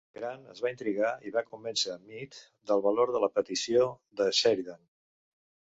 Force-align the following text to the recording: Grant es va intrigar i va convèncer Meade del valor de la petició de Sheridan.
Grant 0.17 0.45
es 0.53 0.61
va 0.65 0.69
intrigar 0.75 1.11
i 1.29 1.33
va 1.35 1.43
convèncer 1.49 1.99
Meade 2.07 2.41
del 2.73 2.83
valor 2.89 3.15
de 3.17 3.23
la 3.27 3.33
petició 3.39 3.87
de 4.23 4.33
Sheridan. 4.41 4.83